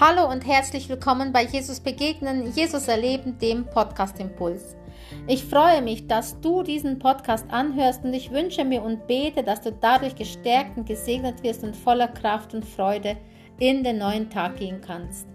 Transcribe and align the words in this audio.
Hallo 0.00 0.30
und 0.30 0.46
herzlich 0.46 0.88
willkommen 0.88 1.32
bei 1.32 1.44
Jesus 1.44 1.80
Begegnen, 1.80 2.52
Jesus 2.52 2.86
Erleben, 2.86 3.36
dem 3.40 3.66
Podcast 3.66 4.20
Impuls. 4.20 4.76
Ich 5.26 5.42
freue 5.42 5.82
mich, 5.82 6.06
dass 6.06 6.40
du 6.40 6.62
diesen 6.62 7.00
Podcast 7.00 7.44
anhörst 7.50 8.04
und 8.04 8.14
ich 8.14 8.30
wünsche 8.30 8.64
mir 8.64 8.84
und 8.84 9.08
bete, 9.08 9.42
dass 9.42 9.60
du 9.60 9.72
dadurch 9.72 10.14
gestärkt 10.14 10.76
und 10.76 10.86
gesegnet 10.86 11.42
wirst 11.42 11.64
und 11.64 11.74
voller 11.74 12.06
Kraft 12.06 12.54
und 12.54 12.64
Freude 12.64 13.16
in 13.58 13.82
den 13.82 13.98
neuen 13.98 14.30
Tag 14.30 14.58
gehen 14.58 14.80
kannst. 14.80 15.26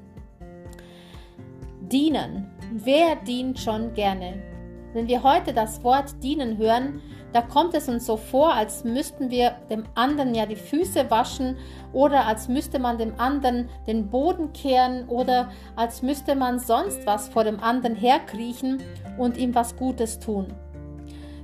Dienen. 1.81 2.49
Wer 2.71 3.17
dient 3.17 3.59
schon 3.59 3.93
gerne? 3.93 4.52
Wenn 4.93 5.07
wir 5.07 5.23
heute 5.23 5.53
das 5.53 5.83
Wort 5.83 6.21
dienen 6.21 6.57
hören, 6.57 7.01
da 7.33 7.41
kommt 7.41 7.73
es 7.73 7.89
uns 7.89 8.05
so 8.05 8.15
vor, 8.15 8.53
als 8.53 8.83
müssten 8.83 9.31
wir 9.31 9.55
dem 9.67 9.85
anderen 9.95 10.35
ja 10.35 10.45
die 10.45 10.55
Füße 10.55 11.09
waschen 11.09 11.57
oder 11.91 12.27
als 12.27 12.47
müsste 12.47 12.77
man 12.77 12.99
dem 12.99 13.19
anderen 13.19 13.69
den 13.87 14.07
Boden 14.11 14.53
kehren 14.53 15.09
oder 15.09 15.49
als 15.75 16.03
müsste 16.03 16.35
man 16.35 16.59
sonst 16.59 17.07
was 17.07 17.27
vor 17.27 17.43
dem 17.43 17.59
anderen 17.59 17.95
herkriechen 17.95 18.83
und 19.17 19.35
ihm 19.37 19.55
was 19.55 19.75
Gutes 19.75 20.19
tun. 20.19 20.53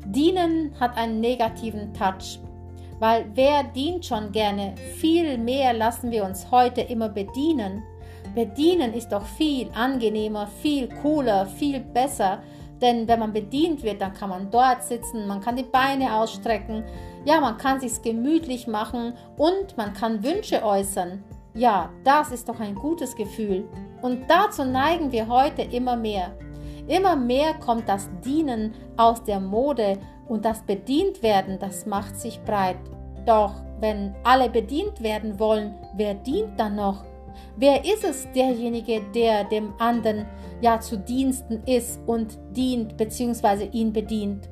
Dienen 0.05 0.71
hat 0.79 0.95
einen 0.95 1.20
negativen 1.20 1.91
Touch, 1.95 2.40
weil 2.99 3.26
wer 3.34 3.63
dient 3.63 4.05
schon 4.05 4.31
gerne, 4.31 4.76
viel 4.98 5.40
mehr 5.40 5.73
lassen 5.73 6.12
wir 6.12 6.23
uns 6.23 6.52
heute 6.52 6.81
immer 6.81 7.09
bedienen. 7.09 7.81
Bedienen 8.35 8.93
ist 8.93 9.12
doch 9.12 9.26
viel 9.26 9.70
angenehmer, 9.73 10.45
viel 10.62 10.88
cooler, 11.02 11.48
viel 11.48 11.79
besser 11.79 12.43
denn 12.81 13.07
wenn 13.07 13.19
man 13.19 13.33
bedient 13.33 13.83
wird, 13.83 14.01
dann 14.01 14.13
kann 14.13 14.29
man 14.29 14.51
dort 14.51 14.83
sitzen, 14.83 15.27
man 15.27 15.41
kann 15.41 15.55
die 15.55 15.63
Beine 15.63 16.15
ausstrecken, 16.15 16.83
ja, 17.25 17.41
man 17.41 17.57
kann 17.57 17.79
sich's 17.79 18.01
gemütlich 18.01 18.67
machen 18.67 19.13
und 19.37 19.75
man 19.77 19.93
kann 19.93 20.23
Wünsche 20.23 20.63
äußern. 20.63 21.23
Ja, 21.53 21.89
das 22.03 22.31
ist 22.31 22.47
doch 22.47 22.59
ein 22.59 22.75
gutes 22.75 23.15
Gefühl. 23.15 23.67
Und 24.01 24.29
dazu 24.29 24.63
neigen 24.63 25.12
wir 25.12 25.27
heute 25.27 25.63
immer 25.63 25.95
mehr. 25.95 26.31
Immer 26.87 27.15
mehr 27.15 27.54
kommt 27.55 27.89
das 27.89 28.09
Dienen 28.23 28.73
aus 28.98 29.23
der 29.23 29.39
Mode 29.39 29.98
und 30.27 30.45
das 30.45 30.61
Bedientwerden, 30.61 31.59
das 31.59 31.85
macht 31.85 32.15
sich 32.15 32.39
breit. 32.43 32.77
Doch 33.26 33.54
wenn 33.79 34.15
alle 34.23 34.49
bedient 34.49 35.01
werden 35.01 35.39
wollen, 35.39 35.76
wer 35.95 36.13
dient 36.13 36.59
dann 36.59 36.76
noch? 36.76 37.04
Wer 37.58 37.85
ist 37.85 38.04
es 38.04 38.27
derjenige, 38.34 39.02
der 39.13 39.44
dem 39.44 39.74
anderen 39.80 40.26
ja 40.62 40.80
zu 40.80 40.98
Diensten 40.98 41.63
ist 41.66 41.99
und 42.05 42.38
dient 42.55 42.98
bzw. 42.98 43.70
ihn 43.72 43.94
bedient? 43.94 44.49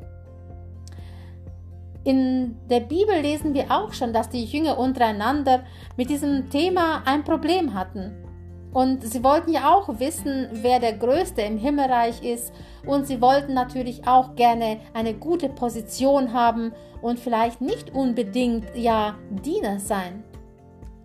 In 2.03 2.55
der 2.69 2.79
Bibel 2.79 3.19
lesen 3.21 3.53
wir 3.53 3.65
auch 3.69 3.91
schon, 3.91 4.13
dass 4.13 4.29
die 4.29 4.45
Jünger 4.45 4.77
untereinander 4.77 5.63
mit 5.97 6.09
diesem 6.09 6.49
Thema 6.49 7.03
ein 7.05 7.25
Problem 7.25 7.73
hatten. 7.73 8.23
Und 8.71 9.03
sie 9.03 9.23
wollten 9.23 9.51
ja 9.51 9.73
auch 9.73 9.99
wissen, 9.99 10.47
wer 10.51 10.79
der 10.79 10.93
Größte 10.93 11.41
im 11.41 11.57
Himmelreich 11.57 12.23
ist. 12.23 12.53
Und 12.85 13.07
sie 13.07 13.21
wollten 13.21 13.53
natürlich 13.53 14.07
auch 14.07 14.35
gerne 14.35 14.79
eine 14.93 15.15
gute 15.15 15.49
Position 15.49 16.31
haben 16.31 16.73
und 17.01 17.19
vielleicht 17.19 17.59
nicht 17.59 17.93
unbedingt 17.93 18.65
ja 18.75 19.15
Diener 19.43 19.79
sein. 19.79 20.23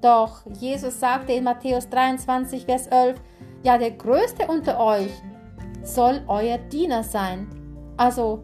Doch 0.03 0.43
Jesus 0.59 0.99
sagte 0.99 1.33
in 1.33 1.45
Matthäus 1.45 1.89
23, 1.89 2.67
Vers 2.67 2.89
11, 2.89 3.21
ja, 3.63 3.79
der 3.79 3.93
Größte 3.93 4.49
unter 4.49 4.79
euch 4.81 5.13
soll 5.85 6.21
euer 6.27 6.59
Diener 6.59 7.05
sein. 7.05 7.49
Also 7.97 8.43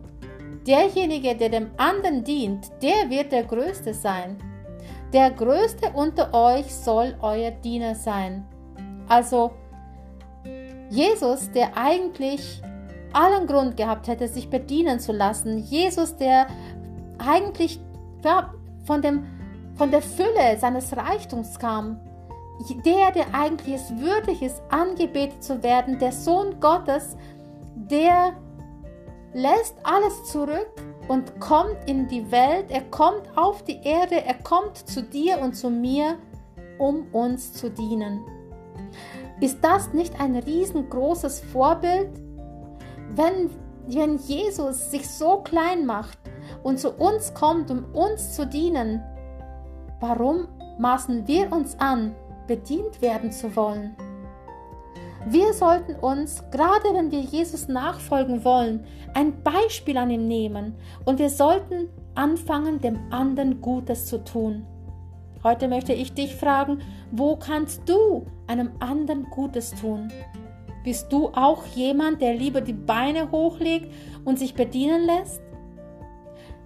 derjenige, 0.67 1.35
der 1.35 1.49
dem 1.49 1.71
anderen 1.77 2.23
dient, 2.23 2.71
der 2.81 3.11
wird 3.11 3.33
der 3.33 3.43
Größte 3.43 3.93
sein. 3.93 4.39
Der 5.13 5.33
Größte 5.33 5.91
unter 5.95 6.33
euch 6.33 6.73
soll 6.73 7.17
euer 7.21 7.51
Diener 7.51 7.97
sein. 7.97 8.47
Also 9.09 9.51
Jesus, 10.91 11.51
der 11.51 11.77
eigentlich 11.77 12.63
allen 13.13 13.49
Grund 13.49 13.77
gehabt 13.77 14.07
hätte, 14.07 14.29
sich 14.29 14.49
bedienen 14.49 15.01
zu 15.01 15.13
lassen. 15.13 15.59
Jesus, 15.59 16.17
der 16.17 16.47
eigentlich 17.19 17.81
von 18.85 19.03
dem 19.03 19.25
von 19.79 19.93
der 19.93 20.03
Fülle 20.03 20.59
seines 20.59 20.95
Reichtums 20.95 21.59
kam. 21.59 22.01
Der, 22.85 23.13
der 23.13 23.27
eigentlich 23.33 23.77
es 23.77 23.97
würdig 23.97 24.43
ist, 24.43 24.61
angebetet 24.69 25.45
zu 25.45 25.63
werden, 25.63 26.01
der 26.01 26.11
Sohn 26.11 26.59
Gottes, 26.59 27.17
der 27.77 28.33
lässt 29.33 29.77
alles 29.85 30.25
zurück 30.25 30.69
und 31.07 31.39
kommt 31.39 31.77
in 31.87 32.09
die 32.09 32.29
Welt, 32.33 32.67
er 32.71 32.83
kommt 32.91 33.37
auf 33.37 33.63
die 33.63 33.81
Erde, 33.85 34.25
er 34.25 34.35
kommt 34.35 34.77
zu 34.77 35.03
dir 35.03 35.39
und 35.39 35.55
zu 35.55 35.71
mir, 35.71 36.17
um 36.79 37.07
uns 37.13 37.53
zu 37.53 37.71
dienen. 37.71 38.25
Ist 39.41 39.59
das 39.63 39.93
nicht 39.93 40.21
ein 40.21 40.35
riesengroßes 40.35 41.41
Vorbild? 41.53 42.11
Wenn, 43.15 43.51
wenn 43.87 44.19
Jesus 44.19 44.91
sich 44.91 45.09
so 45.09 45.39
klein 45.39 45.87
macht 45.87 46.19
und 46.65 46.81
zu 46.81 46.91
uns 46.91 47.33
kommt, 47.35 47.71
um 47.71 47.85
uns 47.95 48.35
zu 48.35 48.45
dienen, 48.45 49.05
Warum 50.01 50.47
maßen 50.79 51.27
wir 51.27 51.51
uns 51.53 51.79
an, 51.81 52.15
bedient 52.47 53.03
werden 53.03 53.33
zu 53.33 53.55
wollen? 53.57 53.97
Wir 55.27 55.53
sollten 55.53 55.97
uns, 55.97 56.45
gerade 56.53 56.95
wenn 56.95 57.11
wir 57.11 57.21
Jesus 57.21 57.67
nachfolgen 57.67 58.45
wollen, 58.45 58.87
ein 59.15 59.43
Beispiel 59.43 59.97
an 59.97 60.11
ihm 60.11 60.29
nehmen 60.29 60.75
und 61.05 61.19
wir 61.19 61.29
sollten 61.29 61.89
anfangen, 62.15 62.81
dem 62.81 62.99
anderen 63.11 63.61
Gutes 63.61 64.07
zu 64.07 64.23
tun. 64.25 64.65
Heute 65.43 65.67
möchte 65.67 65.93
ich 65.93 66.15
dich 66.15 66.37
fragen, 66.37 66.81
wo 67.11 67.37
kannst 67.37 67.89
du 67.89 68.27
einem 68.47 68.71
anderen 68.79 69.25
Gutes 69.25 69.73
tun? 69.73 70.13
Bist 70.85 71.13
du 71.13 71.29
auch 71.29 71.67
jemand, 71.75 72.23
der 72.23 72.35
lieber 72.35 72.61
die 72.61 72.73
Beine 72.73 73.31
hochlegt 73.31 73.93
und 74.25 74.39
sich 74.39 74.55
bedienen 74.55 75.05
lässt? 75.05 75.43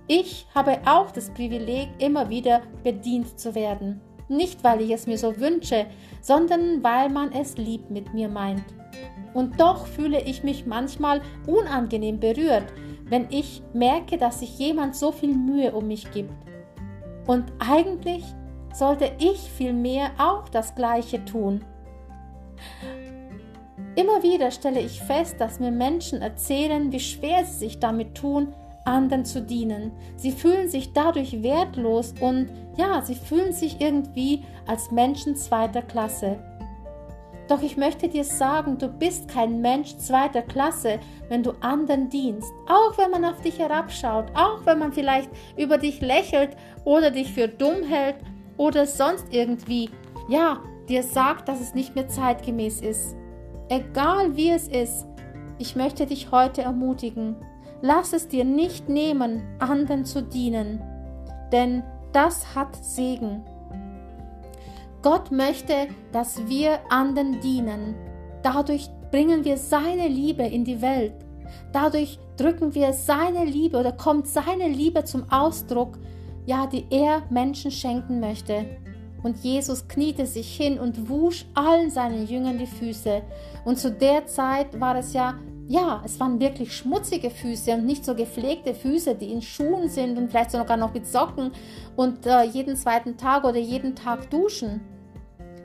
Ich 0.09 0.47
habe 0.55 0.79
auch 0.85 1.11
das 1.11 1.31
Privileg, 1.31 1.89
immer 1.99 2.29
wieder 2.29 2.63
bedient 2.83 3.39
zu 3.39 3.55
werden. 3.55 4.01
Nicht, 4.29 4.65
weil 4.65 4.81
ich 4.81 4.91
es 4.91 5.07
mir 5.07 5.19
so 5.19 5.39
wünsche, 5.39 5.87
sondern 6.21 6.83
weil 6.83 7.09
man 7.09 7.33
es 7.33 7.57
lieb 7.57 7.91
mit 7.91 8.13
mir 8.15 8.29
meint. 8.29 8.65
Und 9.35 9.61
doch 9.61 9.87
fühle 9.87 10.21
ich 10.23 10.43
mich 10.43 10.67
manchmal 10.67 11.23
unangenehm 11.47 12.19
berührt, 12.21 12.65
wenn 13.05 13.27
ich 13.31 13.63
merke, 13.73 14.19
dass 14.19 14.41
sich 14.41 14.59
jemand 14.59 14.97
so 14.97 15.13
viel 15.13 15.35
Mühe 15.35 15.73
um 15.73 15.87
mich 15.87 16.11
gibt. 16.13 16.33
Und 17.27 17.53
eigentlich 17.59 18.25
sollte 18.73 19.13
ich 19.19 19.39
vielmehr 19.39 20.11
auch 20.19 20.49
das 20.49 20.75
Gleiche 20.75 21.25
tun. 21.25 21.65
Immer 23.95 24.23
wieder 24.23 24.51
stelle 24.51 24.81
ich 24.81 25.01
fest, 25.03 25.37
dass 25.39 25.61
mir 25.61 25.71
Menschen 25.71 26.23
erzählen, 26.23 26.91
wie 26.93 27.01
schwer 27.01 27.45
sie 27.45 27.59
sich 27.59 27.79
damit 27.79 28.15
tun, 28.15 28.55
anderen 28.85 29.25
zu 29.25 29.43
dienen. 29.43 29.93
Sie 30.17 30.33
fühlen 30.33 30.69
sich 30.69 30.93
dadurch 30.93 31.43
wertlos 31.43 32.15
und 32.21 32.49
ja, 32.77 33.03
sie 33.03 33.15
fühlen 33.15 33.53
sich 33.53 33.81
irgendwie 33.81 34.43
als 34.67 34.91
Menschen 34.91 35.37
zweiter 35.37 35.83
Klasse. 35.83 36.39
Doch 37.49 37.63
ich 37.63 37.77
möchte 37.77 38.09
dir 38.09 38.25
sagen, 38.25 38.79
du 38.79 38.89
bist 38.89 39.29
kein 39.29 39.61
Mensch 39.61 39.97
zweiter 39.97 40.43
Klasse, 40.43 41.01
wenn 41.29 41.43
du 41.43 41.53
anderen 41.61 42.09
dienst. 42.09 42.53
Auch 42.67 42.97
wenn 42.97 43.11
man 43.11 43.25
auf 43.25 43.41
dich 43.43 43.59
herabschaut, 43.59 44.27
auch 44.35 44.65
wenn 44.65 44.79
man 44.79 44.93
vielleicht 44.93 45.29
über 45.57 45.77
dich 45.77 46.01
lächelt 46.01 46.57
oder 46.85 47.11
dich 47.11 47.33
für 47.33 47.49
dumm 47.49 47.83
hält 47.83 48.17
oder 48.57 48.87
sonst 48.87 49.27
irgendwie, 49.31 49.91
ja, 50.29 50.61
dir 50.89 51.03
sagt, 51.03 51.49
dass 51.49 51.61
es 51.61 51.75
nicht 51.75 51.95
mehr 51.95 52.09
zeitgemäß 52.09 52.81
ist. 52.81 53.17
Egal 53.69 54.37
wie 54.37 54.51
es 54.51 54.69
ist, 54.69 55.07
ich 55.59 55.77
möchte 55.77 56.07
dich 56.07 56.31
heute 56.31 56.63
ermutigen, 56.63 57.37
Lass 57.83 58.13
es 58.13 58.29
dir 58.29 58.45
nicht 58.45 58.89
nehmen, 58.89 59.43
anderen 59.59 60.05
zu 60.05 60.23
dienen, 60.23 60.81
denn 61.51 61.83
das 62.13 62.55
hat 62.55 62.77
Segen. 62.83 63.43
Gott 65.03 65.33
möchte, 65.33 65.89
dass 66.13 66.47
wir 66.47 66.79
anderen 66.91 67.41
dienen. 67.41 67.97
Dadurch 68.45 68.89
bringen 69.11 69.45
wir 69.45 69.57
seine 69.57 70.07
Liebe 70.07 70.45
in 70.45 70.65
die 70.65 70.81
Welt. 70.81 71.15
Dadurch 71.73 72.21
drücken 72.37 72.73
wir 72.75 72.93
seine 72.93 73.45
Liebe 73.45 73.79
oder 73.79 73.91
kommt 73.91 74.29
seine 74.29 74.69
Liebe 74.69 75.03
zum 75.03 75.31
Ausdruck, 75.31 75.99
ja, 76.47 76.69
die 76.69 76.87
er 76.91 77.23
Menschen 77.31 77.73
schenken 77.73 78.21
möchte. 78.21 78.65
Und 79.25 79.39
Jesus 79.39 79.89
kniete 79.89 80.27
sich 80.27 80.57
hin 80.57 80.79
und 80.79 81.09
wusch 81.09 81.47
allen 81.55 81.91
seinen 81.91 82.27
Jüngern 82.27 82.59
die 82.59 82.67
Füße. 82.67 83.23
Und 83.65 83.79
zu 83.79 83.91
der 83.91 84.27
Zeit 84.27 84.81
war 84.81 84.97
es 84.97 85.13
ja 85.13 85.35
ja, 85.69 86.03
es 86.05 86.19
waren 86.19 86.41
wirklich 86.41 86.77
schmutzige 86.77 87.31
Füße 87.31 87.73
und 87.73 87.87
nicht 87.87 88.05
so 88.05 88.15
gepflegte 88.15 88.75
Füße, 88.75 89.15
die 89.15 89.33
in 89.33 89.43
Schuhen 89.43 89.89
sind 89.89 90.19
und 90.19 90.29
vielleicht 90.29 90.51
sogar 90.51 90.77
noch 90.77 90.93
mit 90.93 91.07
Socken 91.07 91.53
und 91.97 92.27
äh, 92.27 92.45
jeden 92.45 92.77
zweiten 92.77 93.17
Tag 93.17 93.45
oder 93.45 93.59
jeden 93.59 93.95
Tag 93.95 94.29
duschen. 94.31 94.81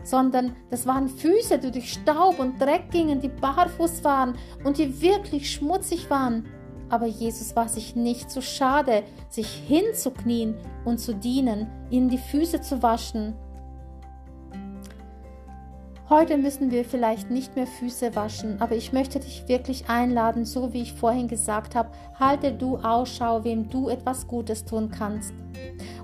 Sondern 0.03 0.55
das 0.69 0.85
waren 0.85 1.09
Füße, 1.09 1.59
die 1.59 1.71
durch 1.71 1.91
Staub 1.91 2.39
und 2.39 2.61
Dreck 2.61 2.91
gingen, 2.91 3.19
die 3.19 3.27
barfuß 3.27 4.03
waren 4.03 4.35
und 4.63 4.77
die 4.77 5.01
wirklich 5.01 5.51
schmutzig 5.51 6.09
waren. 6.09 6.45
Aber 6.89 7.07
Jesus 7.07 7.55
war 7.55 7.67
sich 7.67 7.95
nicht 7.95 8.31
zu 8.31 8.41
schade, 8.41 9.03
sich 9.29 9.47
hinzuknien 9.67 10.55
und 10.85 10.99
zu 10.99 11.13
dienen, 11.13 11.67
ihnen 11.89 12.07
die 12.07 12.17
Füße 12.17 12.61
zu 12.61 12.81
waschen. 12.81 13.33
Heute 16.09 16.37
müssen 16.37 16.71
wir 16.71 16.85
vielleicht 16.85 17.29
nicht 17.31 17.57
mehr 17.57 17.67
Füße 17.67 18.15
waschen, 18.15 18.61
aber 18.61 18.75
ich 18.75 18.93
möchte 18.93 19.19
dich 19.19 19.45
wirklich 19.49 19.89
einladen, 19.89 20.45
so 20.45 20.71
wie 20.71 20.83
ich 20.83 20.93
vorhin 20.93 21.27
gesagt 21.27 21.75
habe, 21.75 21.89
halte 22.17 22.53
du 22.53 22.77
Ausschau, 22.77 23.43
wem 23.43 23.69
du 23.69 23.89
etwas 23.89 24.25
Gutes 24.25 24.63
tun 24.63 24.89
kannst. 24.89 25.33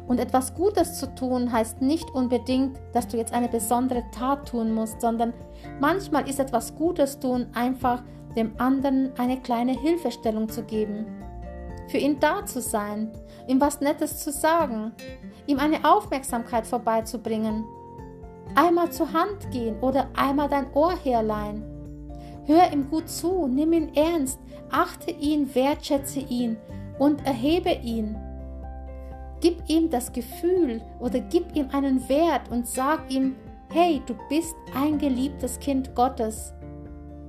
Und 0.05 0.19
etwas 0.19 0.55
Gutes 0.55 0.99
zu 0.99 1.15
tun 1.15 1.53
heißt 1.53 1.81
nicht 1.81 2.09
unbedingt, 2.11 2.77
dass 2.91 3.07
du 3.07 3.15
jetzt 3.15 3.31
eine 3.31 3.47
besondere 3.47 4.03
Tat 4.11 4.49
tun 4.49 4.73
musst, 4.73 4.99
sondern 4.99 5.31
manchmal 5.79 6.27
ist 6.27 6.41
etwas 6.41 6.75
Gutes 6.75 7.17
tun 7.17 7.47
einfach 7.53 8.03
dem 8.35 8.59
anderen 8.59 9.17
eine 9.17 9.39
kleine 9.39 9.71
Hilfestellung 9.71 10.49
zu 10.49 10.63
geben. 10.63 11.05
Für 11.87 11.97
ihn 11.97 12.19
da 12.19 12.45
zu 12.45 12.59
sein, 12.59 13.09
ihm 13.47 13.61
was 13.61 13.79
Nettes 13.79 14.19
zu 14.19 14.33
sagen, 14.33 14.91
ihm 15.47 15.59
eine 15.59 15.85
Aufmerksamkeit 15.89 16.67
vorbeizubringen, 16.67 17.63
einmal 18.55 18.91
zur 18.91 19.11
Hand 19.13 19.51
gehen 19.51 19.79
oder 19.79 20.07
einmal 20.15 20.49
dein 20.49 20.71
Ohr 20.73 20.95
herleihen. 21.03 21.63
Hör 22.45 22.71
ihm 22.71 22.89
gut 22.89 23.09
zu, 23.09 23.47
nimm 23.47 23.73
ihn 23.73 23.93
ernst, 23.95 24.39
achte 24.69 25.11
ihn, 25.11 25.53
wertschätze 25.55 26.19
ihn 26.19 26.57
und 26.99 27.25
erhebe 27.25 27.71
ihn. 27.71 28.15
Gib 29.39 29.57
ihm 29.67 29.89
das 29.89 30.11
Gefühl 30.11 30.81
oder 30.99 31.19
gib 31.19 31.55
ihm 31.55 31.69
einen 31.71 32.07
Wert 32.09 32.49
und 32.49 32.67
sag 32.67 33.11
ihm, 33.11 33.35
hey, 33.71 34.01
du 34.05 34.15
bist 34.29 34.55
ein 34.75 34.97
geliebtes 34.97 35.59
Kind 35.59 35.95
Gottes. 35.95 36.53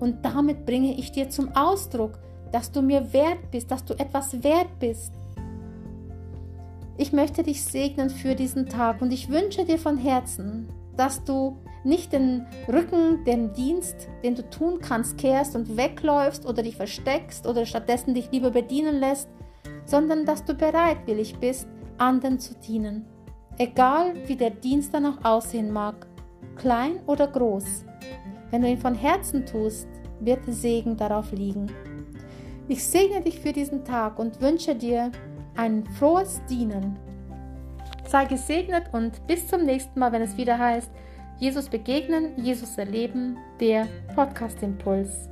Und 0.00 0.24
damit 0.24 0.66
bringe 0.66 0.94
ich 0.94 1.12
dir 1.12 1.30
zum 1.30 1.54
Ausdruck, 1.56 2.18
dass 2.52 2.70
du 2.70 2.82
mir 2.82 3.12
wert 3.12 3.50
bist, 3.50 3.70
dass 3.70 3.84
du 3.84 3.94
etwas 3.94 4.42
wert 4.44 4.78
bist. 4.78 5.12
Ich 6.96 7.12
möchte 7.12 7.42
dich 7.42 7.64
segnen 7.64 8.10
für 8.10 8.36
diesen 8.36 8.68
Tag 8.68 9.02
und 9.02 9.12
ich 9.12 9.28
wünsche 9.28 9.64
dir 9.64 9.78
von 9.78 9.98
Herzen, 9.98 10.68
dass 10.96 11.24
du 11.24 11.56
nicht 11.84 12.12
den 12.12 12.46
Rücken, 12.66 13.24
den 13.24 13.52
Dienst, 13.52 14.08
den 14.22 14.34
du 14.34 14.48
tun 14.48 14.78
kannst, 14.80 15.18
kehrst 15.18 15.54
und 15.54 15.76
wegläufst 15.76 16.46
oder 16.46 16.62
dich 16.62 16.76
versteckst 16.76 17.46
oder 17.46 17.66
stattdessen 17.66 18.14
dich 18.14 18.30
lieber 18.32 18.50
bedienen 18.50 19.00
lässt, 19.00 19.28
sondern 19.84 20.24
dass 20.24 20.44
du 20.44 20.54
bereitwillig 20.54 21.38
bist, 21.38 21.68
anderen 21.98 22.38
zu 22.38 22.54
dienen. 22.54 23.06
Egal 23.58 24.14
wie 24.26 24.36
der 24.36 24.50
Dienst 24.50 24.94
dann 24.94 25.06
auch 25.06 25.24
aussehen 25.24 25.70
mag, 25.70 26.06
klein 26.56 27.00
oder 27.06 27.28
groß. 27.28 27.84
Wenn 28.50 28.62
du 28.62 28.68
ihn 28.68 28.78
von 28.78 28.94
Herzen 28.94 29.44
tust, 29.44 29.88
wird 30.20 30.40
Segen 30.46 30.96
darauf 30.96 31.32
liegen. 31.32 31.70
Ich 32.66 32.84
segne 32.84 33.20
dich 33.20 33.40
für 33.40 33.52
diesen 33.52 33.84
Tag 33.84 34.18
und 34.18 34.40
wünsche 34.40 34.74
dir 34.74 35.12
ein 35.54 35.84
frohes 35.98 36.40
Dienen 36.48 36.96
sei 38.14 38.26
gesegnet 38.26 38.84
und 38.92 39.26
bis 39.26 39.48
zum 39.48 39.64
nächsten 39.64 39.98
Mal, 39.98 40.12
wenn 40.12 40.22
es 40.22 40.36
wieder 40.36 40.56
heißt, 40.56 40.88
Jesus 41.40 41.68
begegnen, 41.68 42.30
Jesus 42.36 42.78
erleben, 42.78 43.36
der 43.58 43.88
Podcast 44.14 44.62
Impuls. 44.62 45.28